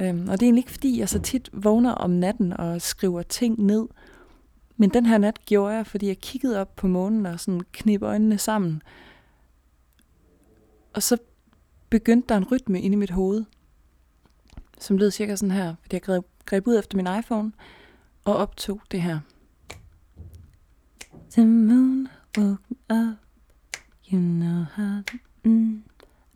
[0.00, 3.22] Øhm, og det er egentlig ikke, fordi jeg så tit vågner om natten og skriver
[3.22, 3.86] ting ned.
[4.76, 8.02] Men den her nat gjorde jeg, fordi jeg kiggede op på månen og sådan knip
[8.02, 8.82] øjnene sammen.
[10.94, 11.16] Og så
[11.90, 13.44] begyndte der en rytme inde i mit hoved,
[14.80, 17.52] som lød cirka sådan her, fordi jeg greb, greb ud efter min iPhone
[18.24, 19.20] og optog det her.
[21.30, 22.08] The moon
[22.38, 23.16] woke up,
[24.12, 25.84] you know how to, mm,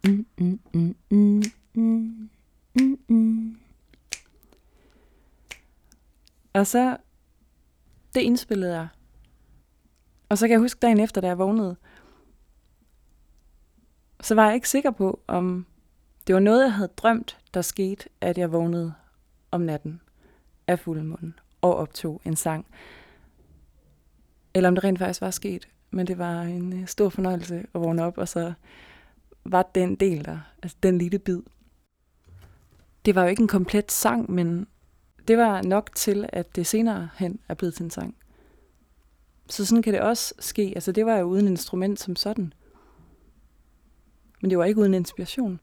[0.05, 1.42] mm, mm, mm, mm,
[1.74, 2.31] mm,
[2.74, 3.57] mm, mm.
[6.53, 6.96] Og så,
[8.14, 8.88] det indspillede jeg.
[10.29, 11.76] Og så kan jeg huske dagen efter, da jeg vågnede,
[14.20, 15.66] så var jeg ikke sikker på, om
[16.31, 18.95] det var noget, jeg havde drømt, der skete, at jeg vågnede
[19.51, 20.01] om natten
[20.66, 22.66] af fuldmånen og optog en sang.
[24.55, 25.69] Eller om det rent faktisk var sket.
[25.90, 28.53] Men det var en øh, stor fornøjelse at vågne op, og så
[29.45, 31.40] var den del der, altså den lille bid.
[33.05, 34.66] Det var jo ikke en komplet sang, men
[35.29, 38.16] det var nok til, at det senere hen er blevet til en sang.
[39.49, 40.73] Så sådan kan det også ske.
[40.75, 42.53] Altså det var jo uden instrument som sådan.
[44.40, 45.61] Men det var ikke uden inspiration.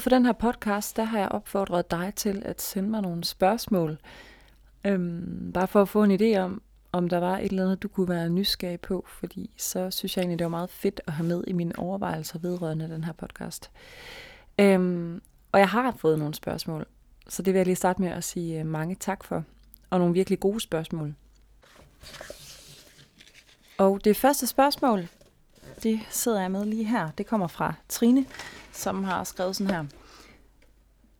[0.00, 3.24] Forud for den her podcast, der har jeg opfordret dig til at sende mig nogle
[3.24, 3.98] spørgsmål.
[4.84, 7.88] Øhm, bare for at få en idé om, om der var et eller andet, du
[7.88, 11.28] kunne være nysgerrig på, fordi så synes jeg egentlig, det var meget fedt at have
[11.28, 13.70] med i mine overvejelser vedrørende den her podcast.
[14.58, 16.86] Øhm, og jeg har fået nogle spørgsmål,
[17.28, 19.44] så det vil jeg lige starte med at sige øh, mange tak for,
[19.90, 21.14] og nogle virkelig gode spørgsmål.
[23.78, 25.08] Og det første spørgsmål,
[25.82, 27.10] det sidder jeg med lige her.
[27.18, 28.26] Det kommer fra Trine,
[28.72, 29.84] som har skrevet sådan her.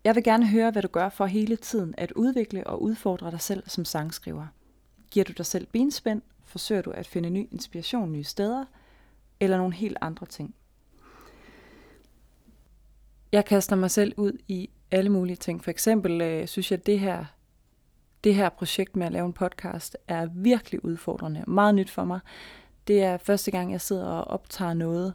[0.05, 3.41] Jeg vil gerne høre, hvad du gør for hele tiden at udvikle og udfordre dig
[3.41, 4.47] selv som sangskriver.
[5.11, 6.23] Giver du dig selv benspænd?
[6.45, 8.65] Forsøger du at finde ny inspiration nye steder?
[9.41, 10.55] Eller nogle helt andre ting?
[13.33, 15.65] Jeg kaster mig selv ud i alle mulige ting.
[15.65, 17.25] For eksempel øh, synes jeg, at det her,
[18.25, 21.45] det her projekt med at lave en podcast er virkelig udfordrende.
[21.47, 22.21] Meget nyt for mig.
[22.87, 25.15] Det er første gang, jeg sidder og optager noget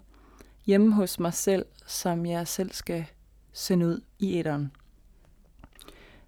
[0.66, 3.06] hjemme hos mig selv, som jeg selv skal
[3.54, 4.72] sende ud i etteren.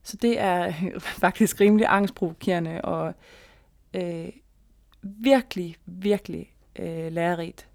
[0.04, 0.74] Så det er
[1.24, 3.14] faktisk rimelig angstprovokerende og
[3.94, 4.30] øh,
[5.02, 7.68] virkelig, virkelig øh, lærerigt.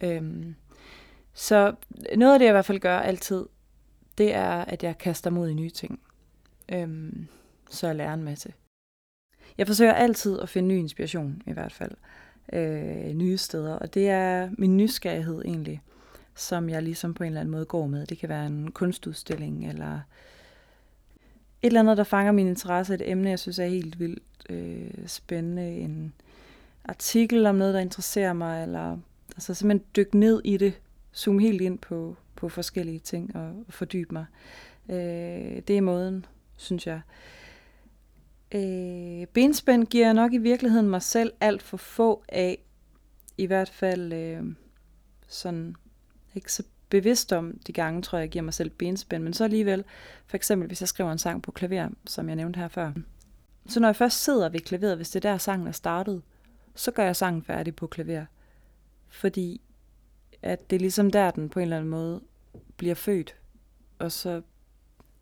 [0.00, 0.54] Øhm,
[1.32, 1.74] så
[2.16, 3.46] noget af det, jeg i hvert fald gør altid,
[4.18, 6.00] det er, at jeg kaster mod i nye ting.
[6.68, 7.28] Øhm,
[7.70, 8.52] så jeg lærer en masse.
[9.58, 11.92] Jeg forsøger altid at finde ny inspiration, i hvert fald.
[12.52, 15.82] Øh, nye steder, og det er min nysgerrighed egentlig
[16.38, 18.06] som jeg ligesom på en eller anden måde går med.
[18.06, 19.94] Det kan være en kunstudstilling, eller
[21.62, 25.06] et eller andet, der fanger min interesse, et emne, jeg synes er helt vildt øh,
[25.06, 26.12] spændende, en
[26.84, 28.98] artikel om noget, der interesserer mig, eller
[29.36, 30.80] altså simpelthen dykke ned i det,
[31.14, 34.26] zoome helt ind på, på forskellige ting og, og fordybe mig.
[34.88, 37.00] Øh, det er måden, synes jeg.
[38.54, 42.58] Øh, benspænd giver jeg nok i virkeligheden mig selv alt for få af,
[43.38, 44.42] i hvert fald øh,
[45.28, 45.76] sådan
[46.38, 49.44] ikke så bevidst om de gange, tror jeg, jeg giver mig selv benspænd, men så
[49.44, 49.84] alligevel,
[50.26, 52.92] for eksempel hvis jeg skriver en sang på klaver, som jeg nævnte her før.
[53.66, 56.22] Så når jeg først sidder ved klaveret, hvis det er der sangen er startet,
[56.74, 58.24] så gør jeg sangen færdig på klaver.
[59.08, 59.60] Fordi
[60.42, 62.20] at det er ligesom der, den på en eller anden måde
[62.76, 63.36] bliver født.
[63.98, 64.42] Og så,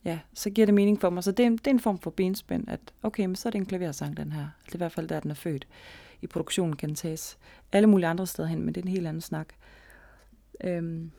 [0.05, 1.25] ja, så giver det mening for mig.
[1.25, 3.59] Så det er, det er en form for benspænd, at okay, men så er det
[3.59, 4.47] en klaversang, den her.
[4.67, 5.67] Det er i hvert fald der, den er født.
[6.23, 7.39] I produktionen kan den tages
[7.73, 9.49] alle mulige andre steder hen, men det er en helt anden snak.
[10.65, 11.11] Øhm.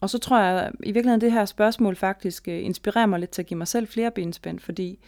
[0.00, 3.30] Og så tror jeg, at i virkeligheden det her spørgsmål faktisk øh, inspirerer mig lidt
[3.30, 4.98] til at give mig selv flere benspænd, fordi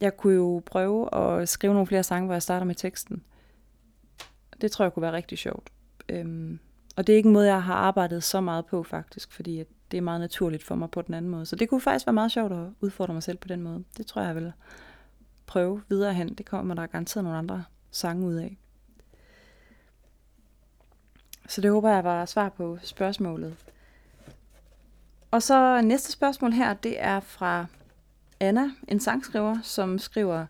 [0.00, 3.24] jeg kunne jo prøve at skrive nogle flere sange, hvor jeg starter med teksten.
[4.60, 5.70] Det tror jeg kunne være rigtig sjovt.
[6.08, 6.58] Øhm,
[6.96, 9.66] og det er ikke en måde, jeg har arbejdet så meget på faktisk, fordi at
[9.90, 11.46] det er meget naturligt for mig på den anden måde.
[11.46, 13.84] Så det kunne faktisk være meget sjovt at udfordre mig selv på den måde.
[13.96, 14.52] Det tror jeg, jeg vil
[15.46, 16.34] prøve videre hen.
[16.34, 18.58] Det kommer der garanteret nogle andre sange ud af.
[21.48, 23.56] Så det håber jeg var svar på spørgsmålet.
[25.30, 27.66] Og så næste spørgsmål her, det er fra
[28.40, 30.46] Anna, en sangskriver, som skriver,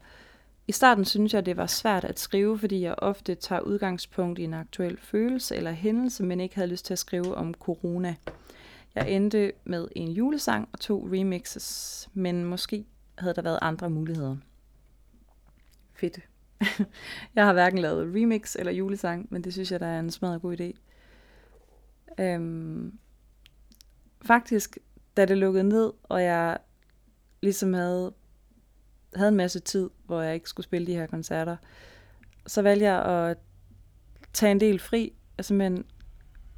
[0.69, 4.45] i starten synes jeg, det var svært at skrive, fordi jeg ofte tager udgangspunkt i
[4.45, 8.15] en aktuel følelse eller hændelse, men ikke havde lyst til at skrive om corona.
[8.95, 12.85] Jeg endte med en julesang og to remixes, men måske
[13.19, 14.37] havde der været andre muligheder.
[15.95, 16.19] Fedt.
[17.35, 20.43] jeg har hverken lavet remix eller julesang, men det synes jeg, der er en smadret
[20.43, 20.73] god idé.
[22.23, 22.99] Øhm,
[24.23, 24.79] faktisk,
[25.17, 26.59] da det lukkede ned, og jeg
[27.43, 28.13] ligesom havde,
[29.17, 31.57] havde en masse tid, hvor jeg ikke skulle spille de her koncerter,
[32.47, 33.39] så valgte jeg at
[34.33, 35.85] tage en del fri, altså men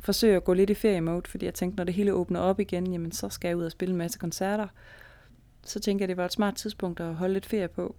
[0.01, 2.93] forsøge at gå lidt i feriemode, fordi jeg tænkte, når det hele åbner op igen,
[2.93, 4.69] jamen så skal jeg ud og spille en masse koncerter.
[5.63, 7.97] Så tænkte jeg, det var et smart tidspunkt at holde lidt ferie på.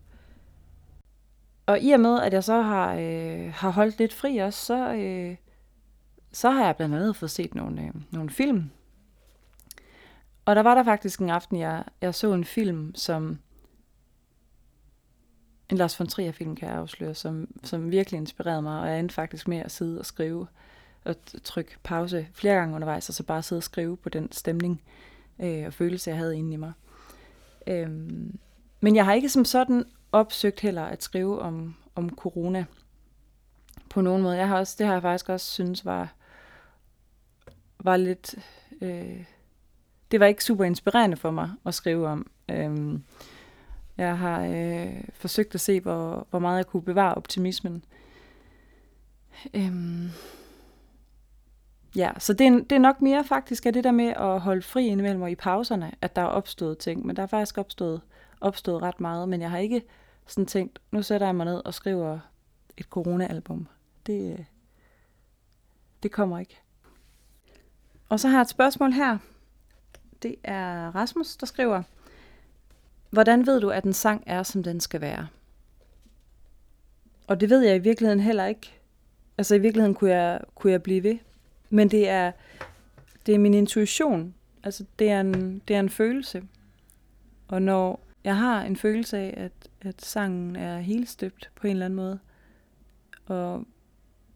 [1.67, 4.93] Og i og med, at jeg så har, øh, har holdt lidt fri også, så,
[4.93, 5.35] øh,
[6.31, 8.69] så har jeg blandt andet fået set nogle, øh, nogle film.
[10.45, 13.39] Og der var der faktisk en aften, jeg, jeg så en film, som
[15.69, 18.99] en Lars von Trier film, kan jeg afsløre, som, som virkelig inspirerede mig, og jeg
[18.99, 20.47] endte faktisk med at sidde og skrive
[21.03, 24.81] og trykke pause flere gange undervejs, og så bare sidde og skrive på den stemning
[25.39, 26.71] øh, og følelse, jeg havde inde i mig.
[27.67, 28.39] Øhm,
[28.81, 29.85] men jeg har ikke som sådan
[30.19, 32.65] opsøgt heller at skrive om, om corona
[33.89, 34.37] på nogen måde.
[34.37, 36.13] Jeg har også, det har jeg faktisk også synes var,
[37.79, 38.35] var lidt...
[38.81, 39.23] Øh,
[40.11, 42.27] det var ikke super inspirerende for mig at skrive om.
[42.51, 43.03] Øhm,
[43.97, 47.85] jeg har øh, forsøgt at se, hvor, hvor meget jeg kunne bevare optimismen.
[49.53, 50.09] Øhm,
[51.95, 54.61] ja, så det er, det er nok mere faktisk af det der med at holde
[54.61, 57.05] fri indimellem og i pauserne, at der er opstået ting.
[57.05, 58.01] Men der er faktisk opstået,
[58.41, 59.81] opstået ret meget, men jeg har ikke
[60.27, 62.19] sådan tænkt, nu sætter jeg mig ned og skriver
[62.77, 63.67] et corona-album.
[64.05, 64.45] Det, øh,
[66.03, 66.57] det kommer ikke.
[68.09, 69.17] Og så har jeg et spørgsmål her.
[70.23, 71.83] Det er Rasmus, der skriver,
[73.09, 75.27] Hvordan ved du, at en sang er, som den skal være?
[77.27, 78.73] Og det ved jeg i virkeligheden heller ikke.
[79.37, 81.17] Altså i virkeligheden kunne jeg, kunne jeg blive ved.
[81.69, 82.31] Men det er,
[83.25, 84.33] det er min intuition.
[84.63, 86.43] Altså det er, en, det er en følelse.
[87.47, 91.71] Og når jeg har en følelse af, at, at sangen er helt støbt på en
[91.71, 92.19] eller anden måde,
[93.25, 93.65] og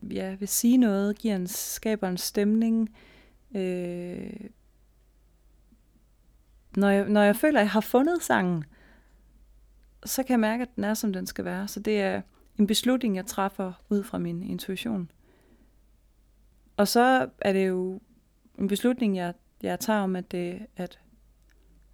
[0.02, 2.96] ja, vil sige noget, giver en, skaber en stemning,
[3.56, 4.34] øh,
[6.78, 8.64] når jeg, når jeg føler, at jeg har fundet sangen,
[10.06, 11.68] så kan jeg mærke, at den er, som den skal være.
[11.68, 12.22] Så det er
[12.60, 15.12] en beslutning, jeg træffer ud fra min intuition.
[16.78, 18.02] Og så er det jo
[18.60, 19.34] en beslutning, jeg,
[19.64, 21.00] jeg tager om, at, det, at,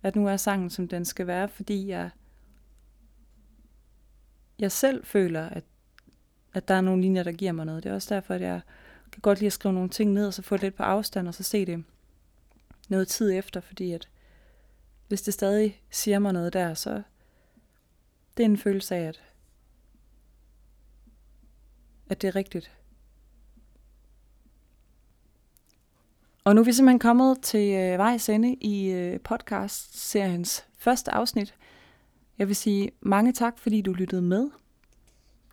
[0.07, 2.09] at nu er sangen, som den skal være, fordi jeg,
[4.59, 5.63] jeg selv føler, at,
[6.53, 7.83] at der er nogle linjer, der giver mig noget.
[7.83, 8.61] Det er også derfor, at jeg
[9.11, 11.27] kan godt lide at skrive nogle ting ned, og så få det lidt på afstand,
[11.27, 11.83] og så se det
[12.89, 14.09] noget tid efter, fordi at
[15.07, 17.01] hvis det stadig siger mig noget der, så
[18.37, 19.21] det er en følelse af, at,
[22.09, 22.76] at det er rigtigt.
[26.47, 31.55] Og nu er vi simpelthen kommet til øh, vejs ende i øh, podcast-seriens første afsnit.
[32.37, 34.41] Jeg vil sige mange tak, fordi du lyttede med.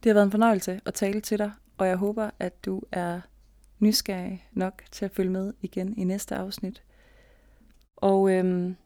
[0.03, 3.21] Det har været en fornøjelse at tale til dig, og jeg håber, at du er
[3.79, 6.83] nysgerrig nok til at følge med igen i næste afsnit.
[7.97, 8.77] Og øhm,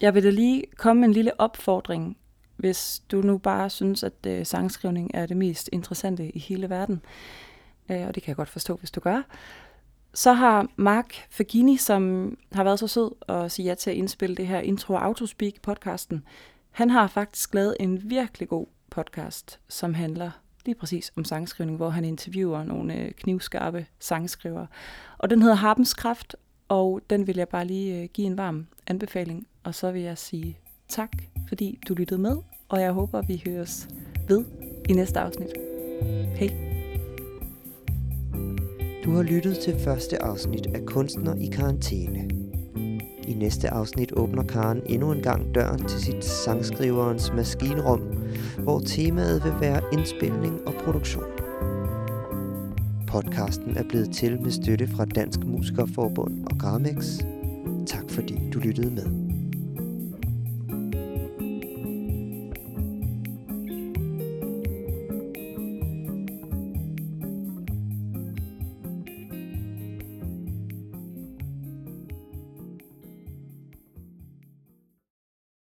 [0.00, 2.16] jeg vil da lige komme med en lille opfordring,
[2.56, 7.02] hvis du nu bare synes, at øh, sangskrivning er det mest interessante i hele verden.
[7.90, 9.22] Øh, og det kan jeg godt forstå, hvis du gør.
[10.14, 14.36] Så har Mark Fagini, som har været så sød og sige ja til at indspille
[14.36, 16.24] det her Intro Autospeak podcasten,
[16.70, 20.30] han har faktisk lavet en virkelig god podcast, som handler
[20.66, 24.66] lige præcis om sangskrivning, hvor han interviewer nogle øh, knivskarpe sangskrivere.
[25.18, 26.36] Og den hedder Harpens Kraft,
[26.68, 29.46] og den vil jeg bare lige øh, give en varm anbefaling.
[29.64, 31.10] Og så vil jeg sige tak,
[31.48, 32.36] fordi du lyttede med,
[32.68, 33.88] og jeg håber, vi høres
[34.28, 34.44] ved
[34.88, 35.50] i næste afsnit.
[36.36, 36.67] Hej.
[39.08, 42.30] Du har lyttet til første afsnit af Kunstner i karantæne.
[43.28, 48.00] I næste afsnit åbner Karen endnu en gang døren til sit sangskriverens maskinrum,
[48.58, 51.24] hvor temaet vil være indspilning og produktion.
[53.06, 57.18] Podcasten er blevet til med støtte fra Dansk Musikerforbund og Gramex.
[57.86, 59.27] Tak fordi du lyttede med.